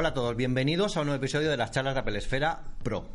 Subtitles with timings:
[0.00, 3.08] Hola a todos, bienvenidos a un nuevo episodio de las charlas de Apple Esfera Pro.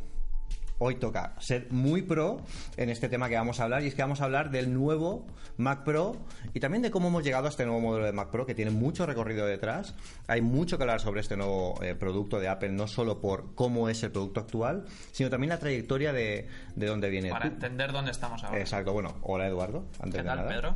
[0.80, 2.42] Hoy toca ser muy pro
[2.76, 5.26] en este tema que vamos a hablar y es que vamos a hablar del nuevo
[5.56, 6.18] Mac Pro
[6.54, 8.72] y también de cómo hemos llegado a este nuevo modelo de Mac Pro que tiene
[8.72, 9.96] mucho recorrido detrás.
[10.28, 13.88] Hay mucho que hablar sobre este nuevo eh, producto de Apple, no solo por cómo
[13.88, 17.30] es el producto actual, sino también la trayectoria de, de dónde viene.
[17.30, 18.60] Para Tú- entender dónde estamos ahora.
[18.60, 19.86] Exacto, bueno, hola Eduardo.
[20.02, 20.50] Antes ¿Qué de nada.
[20.50, 20.76] Pedro?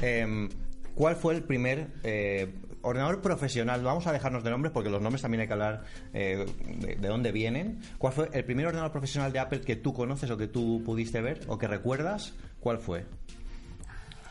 [0.00, 0.48] Em,
[0.94, 3.82] ¿Cuál fue el primer eh, ordenador profesional?
[3.82, 6.44] Vamos a dejarnos de nombres porque los nombres también hay que hablar eh,
[6.78, 7.80] de, de dónde vienen.
[7.98, 11.20] ¿Cuál fue el primer ordenador profesional de Apple que tú conoces o que tú pudiste
[11.20, 12.34] ver o que recuerdas?
[12.60, 13.04] ¿Cuál fue?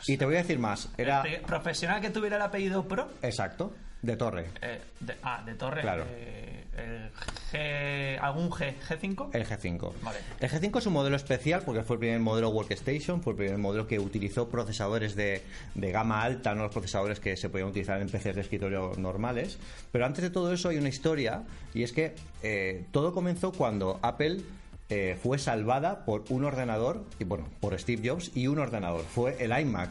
[0.06, 0.90] Y te voy a decir más.
[0.98, 3.08] Era El profesional que tuviera el apellido Pro.
[3.22, 4.46] exacto de Torre.
[4.60, 5.80] eh, de- ah, de Torre.
[5.80, 6.04] Claro.
[6.08, 7.10] eh, el
[7.52, 8.74] G, ¿Algún G?
[8.88, 9.28] ¿G5?
[9.32, 9.92] El G5.
[10.02, 10.18] Vale.
[10.40, 13.58] El G5 es un modelo especial porque fue el primer modelo Workstation, fue el primer
[13.58, 15.42] modelo que utilizó procesadores de,
[15.74, 19.58] de gama alta, no los procesadores que se podían utilizar en PCs de escritorio normales.
[19.90, 21.42] Pero antes de todo eso hay una historia
[21.74, 24.40] y es que eh, todo comenzó cuando Apple
[24.92, 29.02] eh, fue salvada por un ordenador, y bueno, por Steve Jobs y un ordenador.
[29.02, 29.90] Fue el iMac.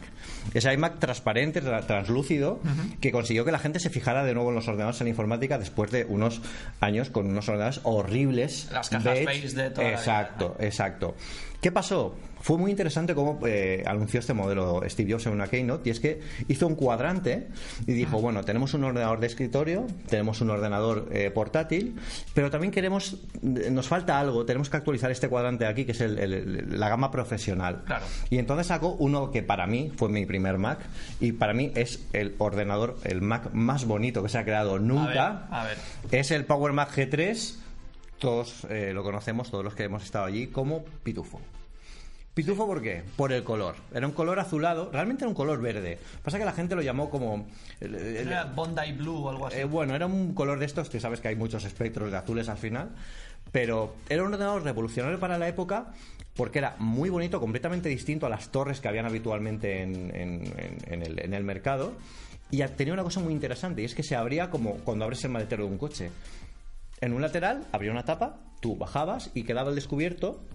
[0.54, 2.60] Ese iMac transparente, tra- translúcido,
[3.00, 5.58] que consiguió que la gente se fijara de nuevo en los ordenadores en la informática
[5.58, 6.40] después de unos
[6.80, 8.68] años con unos ordenadores horribles.
[8.72, 9.98] Las cajas beige de toda la vida.
[9.98, 11.14] Exacto, exacto.
[11.62, 12.14] ¿Qué pasó?
[12.40, 16.00] Fue muy interesante cómo eh, anunció este modelo Steve Jobs en una keynote y es
[16.00, 17.46] que hizo un cuadrante
[17.86, 21.94] y dijo, bueno, tenemos un ordenador de escritorio, tenemos un ordenador eh, portátil,
[22.34, 26.00] pero también queremos, nos falta algo, tenemos que actualizar este cuadrante de aquí que es
[26.00, 27.84] el- el- la gama profesional.
[27.86, 28.06] Claro.
[28.28, 30.80] Y entonces sacó uno que para mí fue mi primer Mac
[31.20, 35.46] y para mí es el ordenador, el Mac más bonito que se ha creado nunca.
[35.48, 36.18] A ver, a ver.
[36.20, 37.58] Es el Power Mac G3.
[38.22, 41.40] Todos eh, lo conocemos, todos los que hemos estado allí, como Pitufo.
[42.34, 43.02] Pitufo, ¿por qué?
[43.16, 43.74] Por el color.
[43.92, 45.98] Era un color azulado, realmente era un color verde.
[46.22, 47.46] Pasa que la gente lo llamó como.
[47.80, 49.58] ¿Era Bondi Blue o algo así?
[49.58, 52.48] eh, bueno, era un color de estos que sabes que hay muchos espectros de azules
[52.48, 52.90] al final.
[53.50, 55.92] Pero era un ordenador revolucionario para la época
[56.36, 60.78] porque era muy bonito, completamente distinto a las torres que habían habitualmente en, en- en-
[60.92, 61.92] en el, en el mercado.
[62.52, 65.30] Y tenía una cosa muy interesante y es que se abría como cuando abres el
[65.30, 66.10] maletero de un coche.
[67.02, 70.46] En un lateral abría una tapa, tú bajabas y quedaba al descubierto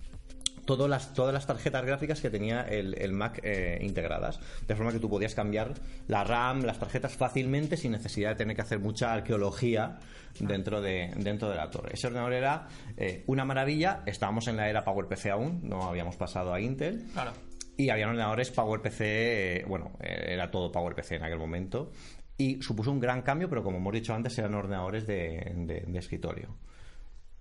[0.66, 4.40] todas las, todas las tarjetas gráficas que tenía el, el Mac eh, integradas.
[4.66, 5.74] De forma que tú podías cambiar
[6.08, 10.00] la RAM, las tarjetas fácilmente sin necesidad de tener que hacer mucha arqueología
[10.40, 11.92] dentro de, dentro de la torre.
[11.96, 14.04] Ese ordenador era eh, una maravilla.
[14.06, 17.08] Estábamos en la era PowerPC aún, no habíamos pasado a Intel.
[17.12, 17.34] Claro.
[17.76, 21.92] Y había ordenadores PowerPC, eh, bueno, era todo PowerPC en aquel momento.
[22.38, 26.00] Y supuso un gran cambio, pero como hemos dicho antes, eran ordenadores de, de- de
[26.00, 26.56] escritorio.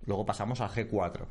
[0.05, 1.25] Luego pasamos al G4,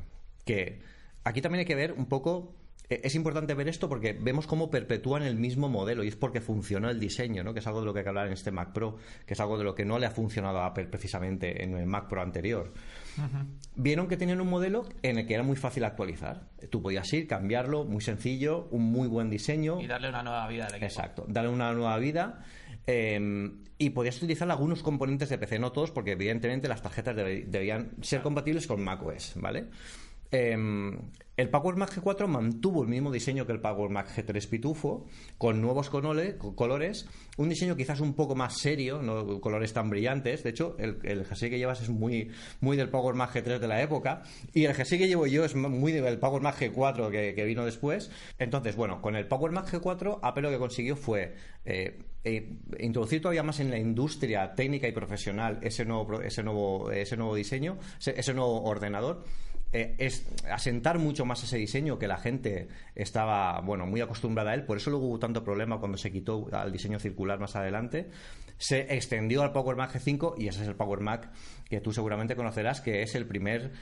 [0.45, 0.81] que
[1.25, 2.55] aquí también hay que ver un poco...
[2.89, 6.41] eh, Es importante ver esto porque vemos cómo perpetúan el mismo modelo y es porque
[6.41, 7.53] funcionó el diseño, ¿no?
[7.55, 9.41] que es algo de lo que hay que hablar en este Mac Pro, que es
[9.41, 12.23] algo de lo que no le ha funcionado a Apple precisamente en el Mac Pro
[12.23, 12.73] anterior.
[13.77, 16.49] Vieron que tenían un modelo en el que era muy fácil actualizar.
[16.71, 19.81] Tú podías ir, cambiarlo, muy sencillo, un muy buen diseño.
[19.81, 20.85] Y darle una nueva vida al equipo.
[20.87, 22.45] Exacto, darle una nueva vida.
[22.87, 27.91] Eh, y podías utilizar algunos componentes de PC, no todos, porque evidentemente las tarjetas debían
[28.01, 29.67] ser compatibles con macOS, ¿vale?
[30.31, 30.57] Eh,
[31.37, 35.05] el Power Mac G4 mantuvo el mismo diseño que el Power Mac G3 Pitufo,
[35.37, 36.07] con nuevos con
[36.55, 37.07] colores,
[37.37, 40.43] un diseño quizás un poco más serio, no colores tan brillantes.
[40.43, 43.69] De hecho, el, el jersey que llevas es muy, muy del Power Mac G3 de
[43.69, 44.23] la época,
[44.55, 48.11] y el jersey que llevo yo es muy del Power Mac G4 que, vino después.
[48.39, 51.35] Entonces, bueno, con el Power Mac G4, Apple lo que consiguió fue
[51.67, 56.91] eh, eh, introducir todavía más en la industria técnica y profesional ese nuevo, ese nuevo,
[56.91, 59.23] ese nuevo diseño, ese nuevo ordenador
[59.73, 64.55] eh, es asentar mucho más ese diseño que la gente estaba bueno muy acostumbrada a
[64.55, 64.65] él.
[64.65, 68.11] Por eso luego hubo tanto problema cuando se quitó al diseño circular más adelante.
[68.59, 71.31] Se extendió al Power Mac G5 y ese es el Power Mac
[71.69, 73.73] que tú seguramente conocerás que es el primer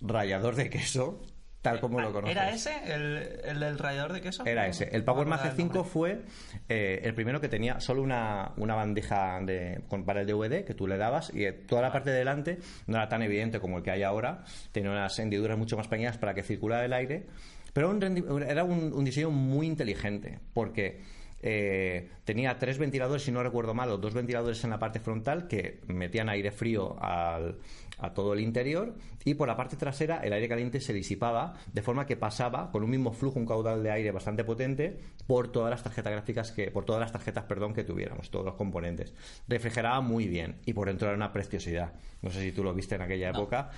[0.00, 1.22] rallador de queso
[1.62, 4.44] tal como lo conoces ¿Era ese el, el del rallador de queso?
[4.44, 4.88] era ese.
[4.92, 5.90] El Power No me Mac acuerdo del G5 nombre.
[5.90, 6.22] fue
[6.68, 10.74] eh, el primero que tenía solo una, una bandeja de, con, para el DVD que
[10.74, 13.78] tú le dabas y eh, toda la parte de delante no era tan evidente como
[13.78, 14.44] el que hay ahora.
[14.72, 17.26] Tenía unas hendiduras mucho más pequeñas para que circulara el aire.
[17.72, 21.00] Pero un era un, un diseño muy inteligente porque
[21.42, 25.48] eh, tenía tres ventiladores, si no recuerdo mal, o dos ventiladores en la parte frontal
[25.48, 27.58] que metían aire frío al-
[27.98, 28.94] a todo el interior
[29.24, 32.82] y por la parte trasera el aire caliente se disipaba de forma que pasaba con
[32.82, 34.98] un mismo flujo, un caudal de aire bastante potente
[35.28, 38.54] por todas las tarjetas gráficas que, por todas las tarjetas, perdón, que tuviéramos, todos los
[38.54, 39.14] componentes.
[39.46, 41.92] Refrigeraba muy bien y por dentro era una preciosidad.
[42.22, 43.70] No sé si tú lo viste en aquella época.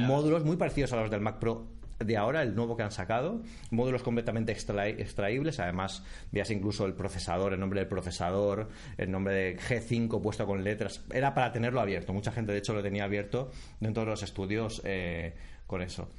[0.00, 0.06] no.
[0.06, 1.66] Módulos muy parecidos a los del Mac Pro
[2.04, 6.94] de ahora, el nuevo que han sacado, módulos completamente extra- extraíbles, además veías incluso el
[6.94, 8.68] procesador, el nombre del procesador,
[8.98, 12.74] el nombre de G5 puesto con letras, era para tenerlo abierto, mucha gente de hecho
[12.74, 13.50] lo tenía abierto
[13.80, 15.34] dentro de los estudios eh,
[15.66, 16.10] con eso.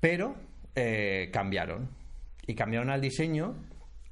[0.00, 0.34] Pero
[0.74, 1.88] eh, cambiaron,
[2.46, 3.54] y cambiaron al diseño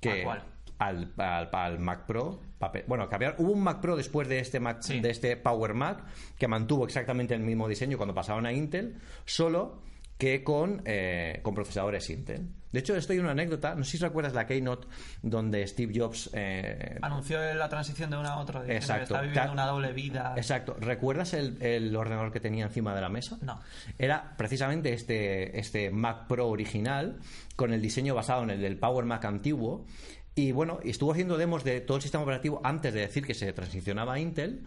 [0.00, 0.22] que...
[0.22, 0.42] ¿A cuál?
[0.78, 2.38] Al, al- al Mac Pro.
[2.58, 3.36] papel- Bueno, cambiaron.
[3.42, 5.00] Hubo un Mac Pro después de este Mac, Sí.
[5.00, 6.04] de este Power Mac
[6.38, 9.80] que mantuvo exactamente el mismo diseño cuando pasaron a Intel, solo
[10.18, 12.48] que con, eh, con procesadores Intel.
[12.72, 13.74] De hecho, esto hay una anécdota.
[13.74, 14.86] No sé si recuerdas la keynote
[15.22, 16.28] donde Steve Jobs.
[16.34, 19.14] eh, Anunció la transición de uno a otro, diciendo que Exacto.
[19.14, 20.34] está viviendo una doble vida.
[20.36, 20.76] Exacto.
[20.78, 23.38] ¿Recuerdas el, el ordenador que tenía encima de la mesa?
[23.40, 23.60] No.
[23.98, 27.18] Era precisamente este, este Mac Pro original,
[27.54, 29.86] con el diseño basado en el del Power Mac antiguo.
[30.34, 33.50] Y bueno, estuvo haciendo demos de todo el sistema operativo antes de decir que se
[33.54, 34.66] transicionaba a Intel.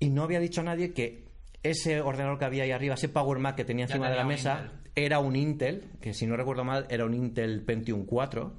[0.00, 1.23] Y no había dicho a nadie que
[1.64, 4.60] ese ordenador que había ahí arriba, ese Power Mac que tenía encima de la mesa,
[4.62, 4.90] Intel.
[4.94, 8.54] era un Intel, que si no recuerdo mal, era un Intel Pentium 4.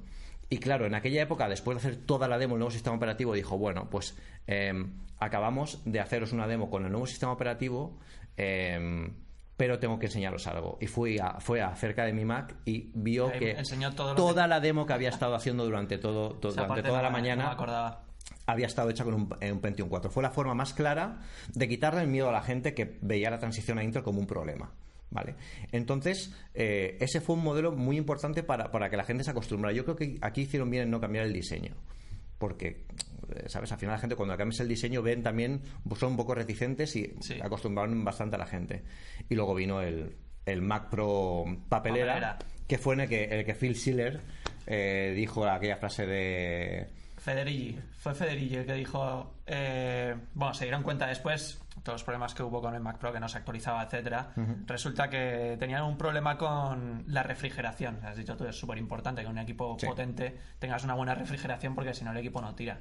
[0.50, 3.32] Y claro, en aquella época, después de hacer toda la demo, el nuevo sistema operativo,
[3.34, 4.16] dijo, bueno, pues
[4.46, 4.72] eh,
[5.18, 7.98] acabamos de haceros una demo con el nuevo sistema operativo,
[8.36, 9.10] eh,
[9.56, 10.76] pero tengo que enseñaros algo.
[10.80, 14.42] Y fui a, fue a cerca de mi Mac y vio que enseñó todo toda
[14.44, 17.48] que- la demo que había estado haciendo durante, todo, durante toda la me- mañana no
[17.48, 18.02] me acordaba.
[18.46, 20.10] Había estado hecha con un, en un Pentium 4.
[20.10, 21.20] Fue la forma más clara
[21.52, 24.26] de quitarle el miedo a la gente que veía la transición a Intel como un
[24.26, 24.72] problema.
[25.08, 25.36] ¿Vale?
[25.72, 29.74] Entonces, eh, ese fue un modelo muy importante para, para que la gente se acostumbrara.
[29.74, 31.74] Yo creo que aquí hicieron bien en no cambiar el diseño.
[32.38, 32.84] Porque,
[33.34, 33.70] eh, ¿sabes?
[33.72, 35.62] Al final la gente cuando cambias el diseño ven también,
[35.96, 37.38] son un poco reticentes y Sí.
[37.40, 38.82] acostumbraron bastante a la gente.
[39.28, 42.38] Y luego vino el, el Mac Pro papelera, Papelera.
[42.66, 44.20] que fue en el que, el que Phil Schiller
[44.66, 46.88] eh, dijo aquella frase de...
[47.26, 52.34] Federici, fue Federici el que dijo, eh, bueno, se dieron cuenta después, todos los problemas
[52.34, 54.28] que hubo con el Mac Pro, que no se actualizaba, etcétera,
[54.64, 57.98] resulta que tenían un problema con la refrigeración.
[58.04, 59.86] Has dicho tú, es súper importante que un equipo Sí.
[59.86, 62.78] potente tengas una buena refrigeración porque si no el equipo no tira.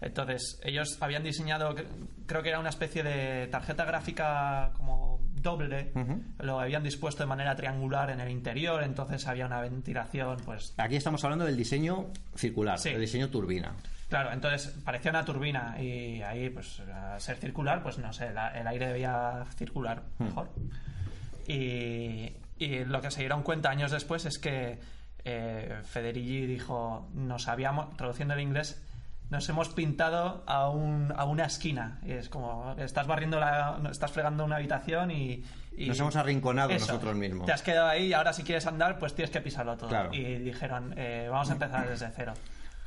[0.00, 1.86] Entonces, ellos habían diseñado, cre-
[2.26, 5.92] creo que era una especie de tarjeta gráfica como doble,
[6.40, 10.96] lo habían dispuesto de manera triangular en el interior, entonces había una ventilación, pues Aquí
[10.96, 12.90] estamos hablando del diseño circular, Sí.
[12.90, 13.72] el diseño turbina.
[14.08, 18.50] Claro, entonces parecía una turbina y ahí, pues, al ser circular, pues no sé, la-
[18.58, 20.48] el aire debía circular mejor.
[21.46, 24.78] Y, y lo que se dieron cuenta años después es que
[25.24, 28.82] eh, Federici dijo, nos habíamos, traduciendo el inglés,
[29.30, 32.00] nos hemos pintado a, un, a una esquina.
[32.06, 35.42] Es como, estás barriendo la, estás fregando una habitación y...
[35.76, 36.86] y- Nos hemos arrinconado Eso.
[36.86, 37.46] nosotros mismos.
[37.46, 39.88] Te has quedado ahí y ahora si quieres andar, pues tienes que pisarlo todo.
[39.88, 40.12] Claro.
[40.14, 42.34] Y dijeron, eh, vamos a empezar desde cero.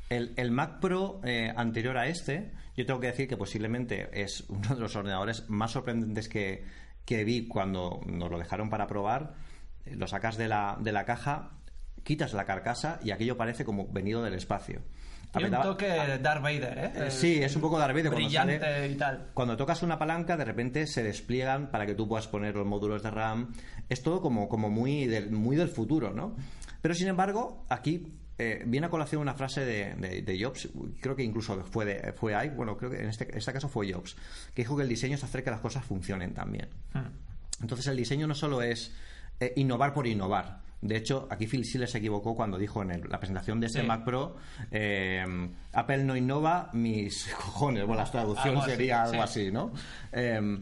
[0.10, 4.46] El, el Mac Pro eh, anterior a este, yo tengo que decir que posiblemente es
[4.48, 6.64] uno de los ordenadores más sorprendentes que,
[7.04, 9.34] que vi cuando nos lo dejaron para probar.
[9.86, 11.50] Eh, Lo sacas de la, de la caja,
[12.04, 14.82] quitas la carcasa y aquello parece como venido del espacio.
[15.32, 16.92] Tiene un toque de Darth Vader, ¿eh?
[17.08, 19.28] Eh, sí, es un poco Darth Vader cuando Brillante sale- y tal.
[19.34, 23.04] Cuando tocas una palanca, de repente se despliegan para que tú puedas poner los módulos
[23.04, 23.54] de RAM.
[23.90, 26.36] Es todo como, como muy, del, muy del futuro, ¿no?
[26.82, 30.70] Pero sin embargo, aquí eh, viene a colación una frase de, de- de Jobs,
[31.02, 33.92] creo que incluso fue de, fue ahí, bueno, creo que en este, este caso fue
[33.92, 34.16] Jobs,
[34.54, 36.70] que dijo que el diseño es hacer que las cosas funcionen también.
[36.94, 37.62] Hmm.
[37.62, 38.94] Entonces el diseño no solo es
[39.40, 40.62] eh, innovar por innovar.
[40.82, 43.82] De hecho, aquí Phil Schiller se equivocó cuando dijo en el- la presentación de Sí.
[43.82, 44.36] Mac Pro,
[44.72, 45.26] eh,
[45.74, 47.86] Apple no innova, mis cojones.
[47.86, 49.20] Bueno, la traducción Algo así, sería algo sí.
[49.20, 49.72] así, ¿no?
[50.12, 50.60] Eh,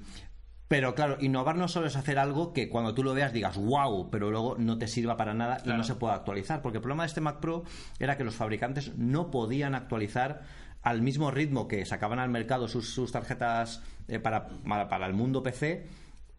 [0.67, 4.09] pero claro, innovar no solo es hacer algo que cuando tú lo veas digas wow,
[4.09, 6.61] pero luego no te sirva para nada y no se pueda actualizar.
[6.63, 7.63] Porque el problema de este Mac Pro
[7.99, 10.41] era que los fabricantes no podían actualizar
[10.81, 14.47] al mismo ritmo que sacaban al mercado sus, sus tarjetas eh, para,
[14.89, 15.87] para el mundo PC,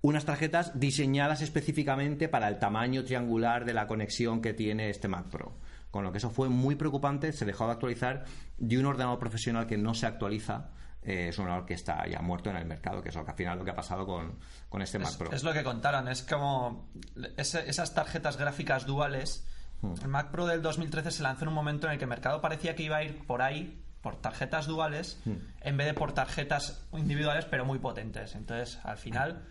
[0.08, 5.26] unas tarjetas diseñadas específicamente para el tamaño triangular de la conexión que tiene este Mac
[5.30, 5.56] Pro.
[5.90, 8.24] Con lo que eso fue muy preocupante, se dejó de actualizar
[8.58, 10.70] de un ordenador profesional que no se actualiza.
[11.02, 13.30] eh, es un ordenador que está ya muerto en el mercado, que es lo que
[13.30, 15.32] al final lo que ha pasado con, con este Mac Es, Pro.
[15.32, 16.88] es lo que contaron, es como
[17.36, 19.46] ese- esas tarjetas gráficas duales.
[19.82, 19.94] Hmm.
[20.02, 22.40] El Mac Pro del 2013 se lanzó en un momento en el que el mercado
[22.40, 25.34] parecía que iba a ir por ahí, por tarjetas duales, Hmm.
[25.60, 28.34] en vez de por tarjetas individuales, pero muy potentes.
[28.34, 29.44] Entonces, al final,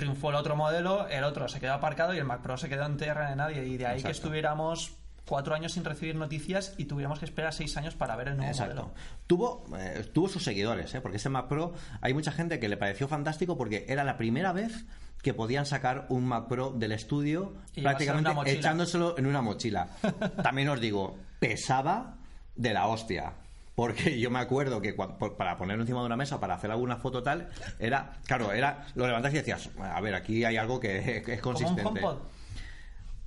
[0.00, 2.86] triunfó el otro modelo, el otro se quedó aparcado y el Mac Pro se quedó
[2.86, 3.64] en tierra de nadie.
[3.66, 4.92] Y de ahí que estuviéramos
[5.26, 8.50] cuatro años sin recibir noticias y tuviéramos que esperar seis años para ver el nuevo
[8.50, 8.74] Exacto.
[8.74, 8.94] modelo.
[9.26, 11.00] Tuvo, eh, tuvo sus seguidores, ¿eh?
[11.00, 14.52] porque este Mac Pro hay mucha gente que le pareció fantástico porque era la primera
[14.52, 14.84] vez
[15.22, 19.88] que podían sacar un Mac Pro del estudio Y prácticamente echándoselo en una mochila.
[20.42, 22.16] También os digo, pesaba
[22.56, 23.34] de la hostia.
[23.80, 27.22] Porque yo me acuerdo que para ponerlo encima de una mesa, para hacer alguna foto
[27.22, 31.32] tal, era, claro, era, lo levantas y decías, a ver, aquí hay algo que, que
[31.32, 32.04] es Como un consistente.
[32.04, 32.18] HomePod.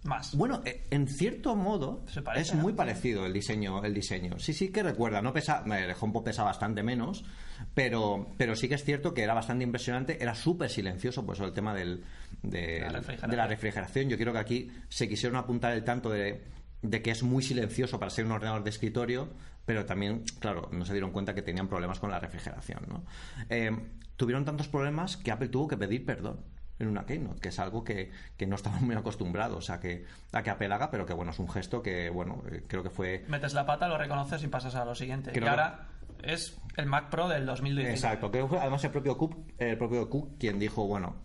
[0.04, 0.36] Más.
[0.36, 2.78] Bueno, eh, en cierto modo parece, es muy ¿no?
[2.78, 4.38] parecido el diseño, el diseño.
[4.38, 7.26] Sí, sí que recuerda, no pesa, eh, el HomePod pesa bastante menos,
[7.74, 11.46] pero, pero sí que es cierto que era bastante impresionante, era súper silencioso, por eso
[11.46, 12.04] el tema del,
[12.44, 13.32] de, La refrigeración.
[13.32, 14.10] de la refrigeración.
[14.10, 16.44] Yo creo que aquí se quisieron apuntar el tanto de,
[16.84, 19.30] de que es muy silencioso para ser un ordenador de escritorio,
[19.66, 22.82] pero también, claro, no se dieron cuenta que tenían problemas con la refrigeración.
[22.88, 23.04] ¿no?
[23.50, 23.72] Eh,
[24.16, 26.42] tuvieron tantos problemas que Apple tuvo que pedir perdón
[26.80, 30.44] en una Keynote, que es algo que, que no estamos muy acostumbrados a que, a
[30.44, 33.26] que Apple haga, pero que bueno, es un gesto que, bueno, eh, creo que fue...
[33.30, 35.32] Metes la pata, lo reconoces y pasas a lo siguiente.
[35.32, 35.88] Creo y que- ahora
[36.24, 37.94] es el Mac Pro del 2019.
[37.94, 41.16] Exacto, creo que fue además el propio Cook, el propio Cook quien dijo, bueno,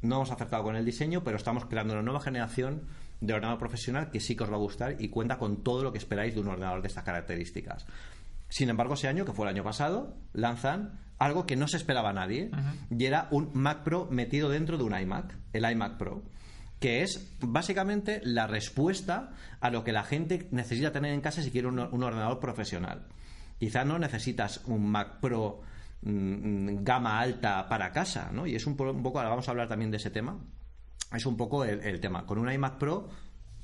[0.00, 2.86] no hemos acertado con el diseño, pero estamos creando una nueva generación
[3.26, 5.92] de ordenador profesional que sí que os va a gustar y cuenta con todo lo
[5.92, 7.86] que esperáis de un ordenador de estas características.
[8.48, 12.10] Sin embargo, ese año, que fue el año pasado, lanzan algo que no se esperaba
[12.10, 12.50] a nadie
[12.90, 16.22] y era un Mac Pro metido dentro de un iMac, el iMac Pro
[16.84, 21.50] que es básicamente la respuesta a lo que la gente necesita tener en casa si
[21.50, 23.06] quiere un, un ordenador profesional.
[23.58, 25.62] Quizá no necesitas un Mac Pro
[26.02, 28.46] mm, gama alta para casa, ¿no?
[28.46, 30.38] Y es un, un poco, ahora vamos a hablar también de ese tema,
[31.16, 32.26] es un poco el, el tema.
[32.26, 33.08] Con un iMac Pro,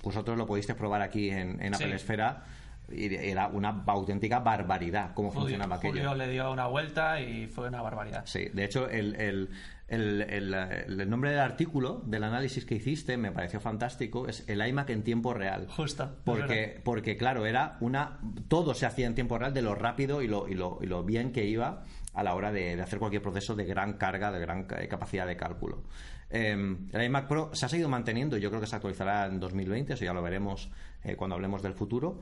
[0.03, 1.83] vosotros lo pudiste probar aquí en, en Sí.
[1.85, 2.45] Apple Esfera
[2.93, 5.93] y era una auténtica barbaridad cómo Julio, funcionaba aquello.
[5.95, 8.23] Julio le dio una vuelta y fue una barbaridad.
[8.27, 9.51] Sí, de hecho, el, el-
[9.87, 14.91] el- el- nombre del artículo, del análisis que hiciste, me pareció fantástico, es el iMac
[14.91, 15.67] en tiempo real.
[15.69, 18.19] Justo, Porque, porque claro, era una.
[18.49, 21.03] Todo se hacía en tiempo real de lo rápido y lo, y lo, y lo
[21.05, 24.39] bien que iba a la hora de, de hacer cualquier proceso de gran carga, de
[24.41, 25.83] gran ca- capacidad de cálculo.
[26.31, 26.53] Eh,
[26.93, 30.05] el iMac Pro se ha seguido manteniendo, yo creo que se actualizará en 2020, eso
[30.05, 30.71] ya lo veremos
[31.03, 32.21] eh, cuando hablemos del futuro.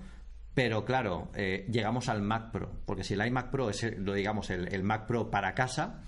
[0.54, 4.50] Pero claro, eh, llegamos al Mac Pro, porque si el iMac Pro es, lo digamos,
[4.50, 6.00] el, el Mac Pro para casa,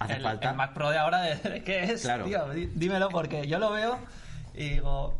[0.00, 0.50] hace el, falta.
[0.50, 2.02] el Mac Pro de ahora, ¿de, qué es?
[2.02, 2.24] Claro.
[2.26, 3.96] Tío, Dí- dímelo porque yo lo veo
[4.54, 5.18] y digo,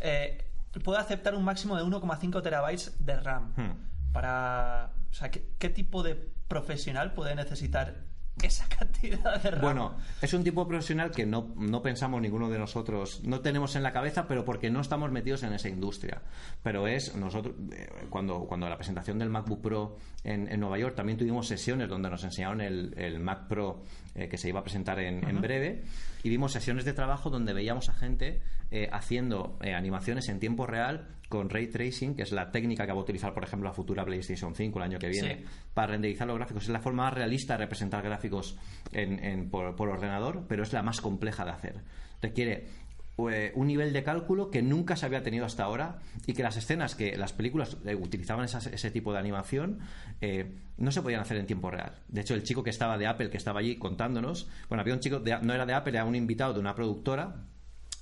[0.00, 0.44] eh,
[0.82, 3.52] puedo aceptar un máximo de 1,5 terabytes de RAM.
[3.56, 4.12] Hmm.
[4.12, 6.14] Para, o sea, ¿qué, qué tipo de
[6.48, 7.94] profesional puede necesitar
[8.42, 9.58] esa cantidad de?
[9.60, 13.82] Bueno, es un tipo profesional que no, no pensamos ninguno de nosotros, no tenemos en
[13.82, 16.22] la cabeza, pero porque no estamos metidos en esa industria.
[16.62, 20.94] Pero es, nosotros, eh, cuando, cuando la presentación del MacBook Pro en, en Nueva York,
[20.94, 23.82] también tuvimos sesiones donde nos enseñaron el, el Mac Pro
[24.16, 25.82] eh, que se iba a presentar en, en breve,
[26.22, 30.66] y vimos sesiones de trabajo donde veíamos a gente eh, haciendo eh, animaciones en tiempo
[30.66, 33.74] real con ray tracing, que es la técnica que va a utilizar, por ejemplo, la
[33.74, 35.44] futura PlayStation 5 el año que viene Sí.
[35.74, 36.64] para renderizar los gráficos.
[36.64, 38.56] Es la forma más realista de representar gráficos
[38.92, 41.74] en- en- por, por ordenador, pero es la más compleja de hacer.
[42.22, 42.66] Requiere
[43.30, 46.56] eh, un nivel de cálculo que nunca se había tenido hasta ahora y que las
[46.56, 49.78] escenas que las películas eh, utilizaban ese tipo de animación
[50.20, 51.94] eh, no se podían hacer en tiempo real.
[52.08, 55.00] De hecho, el chico que estaba de Apple, que estaba allí contándonos, bueno, había un
[55.00, 57.36] chico, de- no era de Apple, era un invitado de una productora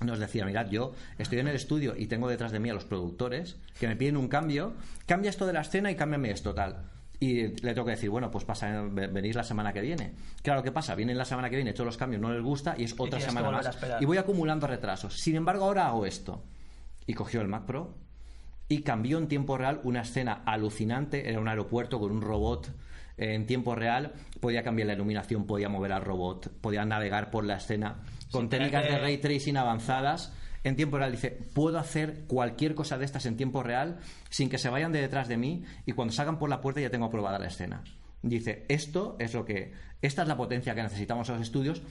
[0.01, 2.85] nos decía, mirad, yo estoy en el estudio y tengo detrás de mí a los
[2.85, 4.75] productores que me piden un cambio,
[5.07, 6.91] cambia esto de la escena y cámbiame esto, tal.
[7.25, 10.13] Y le tengo que decir, bueno, pues pasa, ve- venís la semana que viene.
[10.43, 10.95] Claro, ¿qué pasa?
[10.95, 13.49] Vienen la semana que viene, todos los cambios no les gusta y es otra semana
[13.53, 13.67] más.
[14.03, 15.19] Y voy acumulando retrasos.
[15.21, 16.43] Sin embargo, ahora hago esto.
[17.07, 17.95] Y cogió el Mac Pro
[18.69, 21.29] y cambió en tiempo real una escena alucinante.
[21.29, 22.69] Era un aeropuerto con un robot
[23.17, 24.13] eh, en tiempo real.
[24.41, 27.97] Podía cambiar la iluminación, podía mover al robot, podía navegar por la escena
[28.33, 30.33] con técnicas de ray tracing avanzadas.
[30.65, 33.99] En tiempo real dice, puedo hacer cualquier cosa de estas en tiempo real
[34.31, 36.91] sin que se vayan de detrás de mí y cuando salgan por la puerta ya
[36.91, 37.85] tengo aprobada la escena.
[38.23, 41.83] Dice, esto es lo que, esta es la potencia que necesitamos en los estudios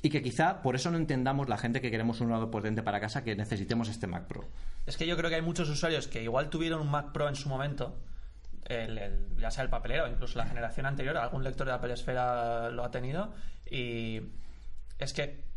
[0.00, 3.00] y que quizá por eso no entendamos la gente que queremos un ordenador potente para
[3.00, 4.48] casa que necesitemos este Mac Pro.
[4.86, 7.36] Es que yo creo que hay muchos usuarios que igual tuvieron un Mac Pro en
[7.36, 7.98] su momento,
[9.38, 12.90] ya sea el papelero, incluso la generación anterior, algún lector de Apple Esfera lo ha
[12.90, 13.34] tenido,
[13.70, 14.22] y
[14.98, 15.51] es que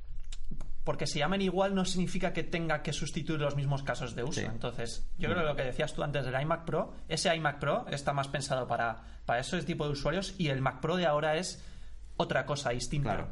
[0.85, 4.39] porque se llamen igual no significa que tenga que sustituir los mismos casos de uso.
[4.39, 4.45] Sí.
[4.45, 7.85] Entonces, yo creo que lo que decías tú antes del iMac Pro, ese iMac Pro
[7.89, 11.35] está más pensado para, para ese tipo de usuarios y el Mac Pro de ahora
[11.35, 11.61] es
[12.15, 13.15] otra cosa distinta.
[13.15, 13.29] Claro.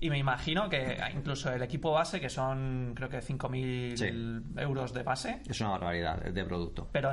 [0.00, 4.60] Y me imagino que incluso el equipo base, que son creo que 5.000 Sí.
[4.60, 6.88] euros de base, Es una barbaridad de producto.
[6.90, 7.12] pero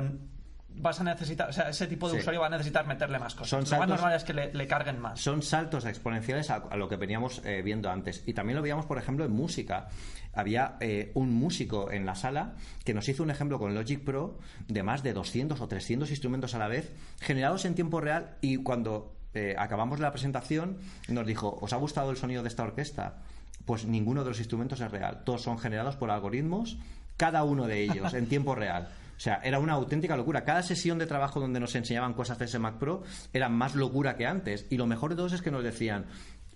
[0.76, 2.20] vas a necesitar, o sea, ese tipo de Sí.
[2.20, 3.48] usuario va a necesitar meterle más cosas.
[3.50, 5.20] Son Lo saltos- más normal es que le, le carguen más.
[5.20, 8.22] Son saltos exponenciales a, a lo que veníamos eh, viendo antes.
[8.26, 9.88] Y también lo veíamos, por ejemplo, en música.
[10.32, 14.38] Había eh, un músico en la sala que nos hizo un ejemplo con Logic Pro
[14.68, 18.36] de más de 200 o 300 instrumentos a la vez, generados en tiempo real.
[18.40, 22.62] Y cuando eh, acabamos la presentación, nos dijo: ¿Os ha gustado el sonido de esta
[22.62, 23.18] orquesta?
[23.66, 25.22] Pues ninguno de los instrumentos es real.
[25.24, 26.78] Todos son generados por algoritmos,
[27.16, 28.88] cada uno de ellos en tiempo real.
[29.20, 30.44] O sea, era una auténtica locura.
[30.44, 33.02] Cada sesión de trabajo donde nos enseñaban cosas de ese Mac Pro
[33.34, 34.66] era más locura que antes.
[34.70, 36.06] Y lo mejor de todo es que nos decían,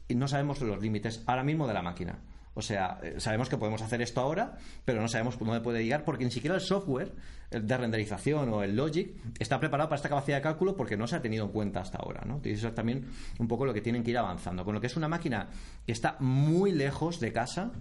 [0.08, 2.20] no sabemos los límites ahora mismo de la máquina.
[2.54, 4.56] O sea, eh, sabemos que podemos hacer esto ahora,
[4.86, 7.12] pero no sabemos dónde puede llegar porque ni siquiera el software
[7.50, 11.16] de renderización o el Logic está preparado para esta capacidad de cálculo porque no se
[11.16, 12.22] ha tenido en cuenta hasta ahora.
[12.24, 12.40] ¿no?
[12.44, 13.04] Eso es también
[13.38, 14.64] un poco lo que tienen que ir avanzando.
[14.64, 15.48] Con lo que es una máquina
[15.84, 17.72] que está muy lejos de casa,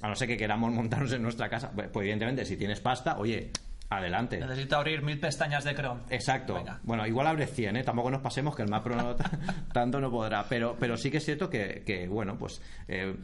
[0.00, 3.50] a no ser que queramos montarnos en nuestra casa, pues evidentemente si tienes pasta, oye,
[3.90, 4.38] Adelante.
[4.38, 6.02] Necesito abrir mil pestañas de Chrome.
[6.10, 6.62] Exacto.
[6.84, 7.82] Bueno, igual abre 100, ¿eh?
[7.82, 9.16] Tampoco nos pasemos que el Mac Pro no,
[9.72, 10.44] tanto no podrá.
[10.48, 13.16] Pero, pero sí que es cierto que, bueno, pues eh,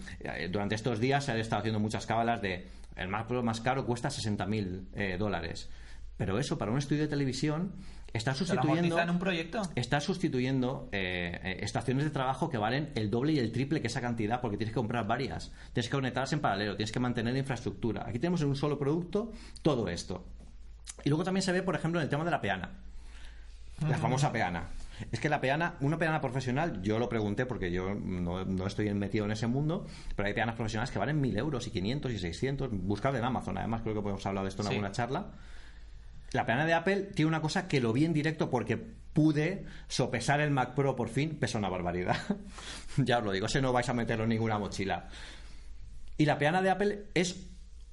[0.50, 3.86] durante estos días se han estado haciendo muchas cábalas de el Mac Pro más caro
[3.86, 5.70] cuesta 60.000 eh, dólares.
[6.16, 7.74] Pero eso, para un estudio de televisión,
[8.12, 8.98] está sustituyendo.
[8.98, 9.60] en un proyecto?
[9.74, 13.88] Está sustituyendo eh, eh, estaciones de trabajo que valen el doble y el triple que
[13.88, 15.52] esa cantidad, porque tienes que comprar varias.
[15.74, 18.04] Tienes que conectarlas en paralelo, tienes que mantener la infraestructura.
[18.08, 19.32] Aquí tenemos en un solo producto
[19.62, 20.24] todo esto.
[21.04, 22.70] Y luego también se ve, por ejemplo, en el tema de la peana.
[23.88, 24.68] La famosa peana.
[25.12, 29.26] Es que la peana, una peana profesional, yo lo pregunté porque yo no, estoy metido
[29.26, 32.70] en ese mundo, pero hay peanas profesionales que valen 1000 euros y 500 y 600.
[32.72, 35.26] Buscad en Amazon, además creo que podemos hablar de esto en alguna charla.
[36.32, 40.40] La peana de Apple tiene una cosa que lo vi en directo porque pude sopesar
[40.40, 42.16] el Mac Pro por fin, pesa una barbaridad.
[42.96, 45.08] ya os lo digo, ese no vais a meterlo en ninguna mochila.
[46.16, 47.36] Y la peana de Apple es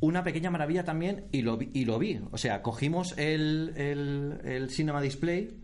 [0.04, 2.20] una pequeña maravilla también y lo, y lo vi.
[2.32, 5.62] O sea, cogimos el, el, Cinema Display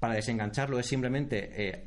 [0.00, 1.84] para desengancharlo es simplemente eh,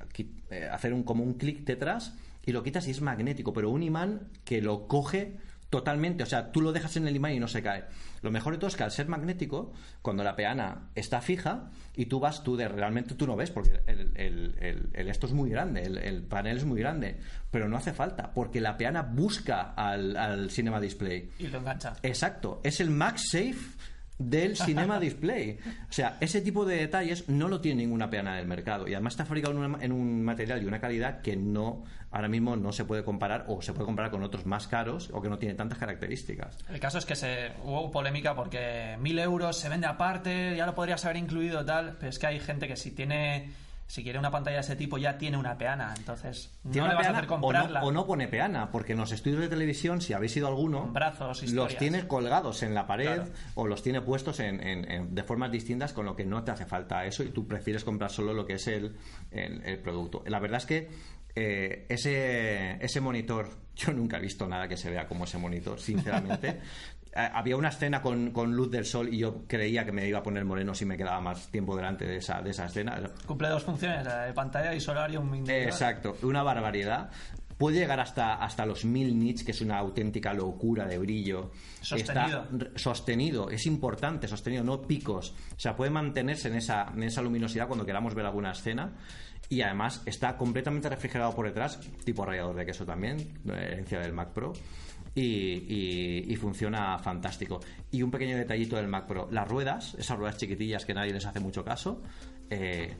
[0.49, 3.83] eh, hacer un, como un clic detrás y lo quitas y es magnético, pero un
[3.83, 5.37] imán que lo coge
[5.71, 7.85] totalmente, o sea, tú lo dejas en el imán y no se cae.
[8.21, 12.05] Lo mejor de todo es que al ser magnético, cuando la peana está fija y
[12.05, 16.23] tú vas, tú de realmente tú no ves porque el, esto es muy grande, el,
[16.23, 17.17] panel es muy grande,
[17.49, 21.31] pero no hace falta porque la peana busca al, al Cinema Display.
[21.39, 21.95] Y lo engancha.
[22.03, 23.55] Exacto, es el MagSafe
[24.29, 25.57] del Cinema Display.
[25.89, 29.13] O sea, ese tipo de detalles no lo tiene ninguna peana del mercado y además
[29.13, 33.03] está fabricado en, un material y una calidad que no ahora mismo no se puede
[33.03, 36.57] comparar o se puede comparar con otros más caros o que no tiene tantas características.
[36.69, 40.75] El caso es que se hubo polémica porque mil euros se vende aparte, ya lo
[40.75, 43.51] podrías haber incluido tal, pero es que hay gente que si tiene
[43.91, 47.07] si quiere una pantalla de ese tipo ya tiene una peana, entonces no le vas
[47.07, 47.83] a hacer comprarla.
[47.83, 51.43] O no, pone peana, porque en los estudios de televisión, si habéis ido alguno, brazos,
[51.51, 53.23] los tiene colgados en la pared
[53.53, 57.05] o los tiene puestos en, de formas distintas, con lo que no te hace falta
[57.05, 58.95] eso y tú prefieres comprar solo lo que es el,
[59.31, 60.23] el, producto.
[60.25, 60.89] La verdad es que
[61.35, 65.81] eh, ese, ese monitor, yo nunca he visto nada que se vea como ese monitor,
[65.81, 66.61] sinceramente.
[67.13, 70.23] Eh, había una escena con, luz del sol y yo creía que me iba a
[70.23, 73.01] poner moreno si me quedaba más tiempo delante de esa, de esa escena.
[73.25, 77.09] Cumple dos funciones, la de pantalla y solar y un Exacto, una barbaridad.
[77.57, 81.51] Puede llegar hasta, hasta los mil nits, que es una auténtica locura de brillo.
[81.81, 82.47] Sostenido.
[82.75, 85.35] sostenido, es importante, sostenido, no picos.
[85.55, 88.93] O sea, puede mantenerse en esa, en esa luminosidad cuando queramos ver alguna escena.
[89.47, 94.31] Y además está completamente refrigerado por detrás, tipo rallador de queso también, herencia del Mac
[94.31, 94.53] Pro
[95.15, 97.59] y, funciona fantástico.
[97.91, 101.25] Y un pequeño detallito del Mac Pro, las ruedas, esas ruedas chiquitillas que nadie les
[101.25, 102.01] hace mucho caso,
[102.49, 102.95] eh,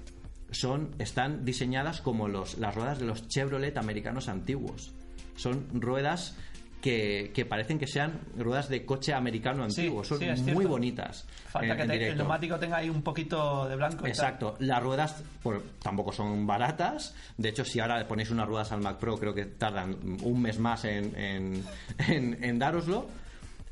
[0.52, 4.93] son, están diseñadas como los, las ruedas de los Chevrolet americanos antiguos.
[5.36, 6.38] Son ruedas
[6.82, 10.04] que, parecen que sean ruedas de coche americano antiguo.
[10.04, 10.20] Son
[10.54, 11.26] muy bonitas.
[11.48, 14.06] Falta que el neumático tenga ahí un poquito de blanco.
[14.08, 14.56] Exacto.
[14.60, 17.15] Las ruedas pues, tampoco son baratas.
[17.38, 20.41] De hecho, si ahora le ponéis unas ruedas al Mac Pro, creo que tardan un
[20.41, 21.63] mes más en, en,
[22.44, 23.06] en, daroslo.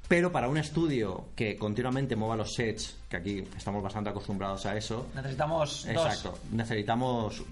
[0.08, 4.76] Pero para un estudio que continuamente mueva los sets, que aquí estamos bastante acostumbrados a
[4.76, 5.08] eso.
[5.14, 5.86] Necesitamos.
[5.88, 6.40] Exacto.
[6.52, 7.44] Necesitamos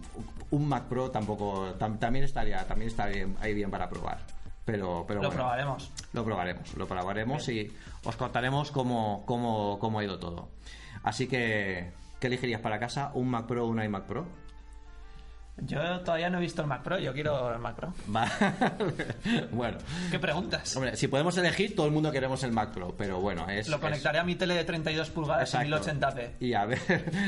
[0.50, 1.76] un Mac Pro tampoco.
[1.78, 4.37] también estaría, también estaría ahí bien para probar.
[4.68, 5.92] Pero, pero lo probaremos.
[6.12, 7.72] Lo probaremos, lo probaremos y
[8.04, 10.50] os contaremos cómo, cómo, cómo ha ido todo.
[11.04, 13.12] Así que, ¿qué elegirías para casa?
[13.14, 14.26] ¿Un Mac Pro o un iMac Pro?
[15.66, 17.94] Yo todavía no he visto el Mac Pro, yo quiero el Mac Pro.
[19.52, 19.78] bueno.
[20.12, 20.76] ¿Qué preguntas?
[20.76, 23.68] Hombre, si podemos elegir, todo el mundo queremos el Mac Pro, pero bueno, es...
[23.68, 26.30] Lo conectaré a mi tele de 32 pulgadas en 1080p.
[26.40, 26.80] Y a, ver,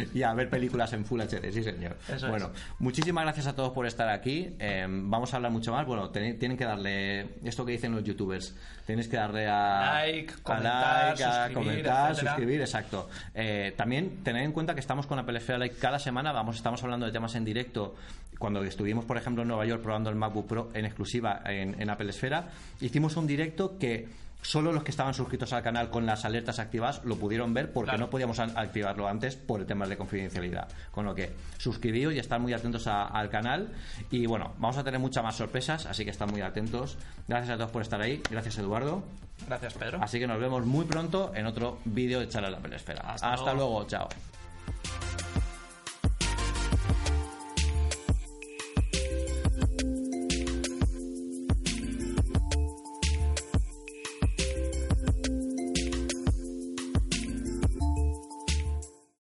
[0.13, 1.97] y a ver películas en Full HD, sí señor.
[2.29, 4.55] bueno, muchísimas gracias a todos por estar aquí.
[4.59, 5.87] Em, vamos a hablar mucho más.
[5.87, 7.39] Bueno, tienen que darle...
[7.43, 8.55] Esto que dicen los youtubers.
[8.85, 10.01] Tienes que darle a...
[10.03, 13.09] Like, comentar, suscribir, comentar, suscribir, exacto.
[13.33, 16.31] Eh, también tener en cuenta que estamos con Apple Esfera Like cada semana.
[16.31, 17.95] Vamos, estamos hablando de temas en directo
[18.39, 22.09] cuando estuvimos, por ejemplo, en Nueva York probando el MacBook Pro en exclusiva en, Apple
[22.09, 22.47] Esfera,
[22.81, 24.07] hicimos un directo que
[24.41, 27.97] solo los que estaban suscritos al canal con las alertas activadas lo pudieron ver porque
[27.97, 30.69] no podíamos activarlo antes por el tema de confidencialidad.
[30.91, 33.73] Con lo que suscribíos y estar muy atentos al canal.
[34.09, 36.97] Y bueno, vamos a tener muchas más sorpresas, así que están muy atentos.
[37.27, 38.21] Gracias a todos por estar ahí.
[38.31, 39.03] Gracias, Eduardo.
[39.45, 39.99] Gracias, Pedro.
[40.01, 43.01] Así que nos vemos muy pronto en otro vídeo de Charla la Pelesfera.
[43.01, 43.85] Hasta, Hasta luego.
[43.85, 44.07] Chao.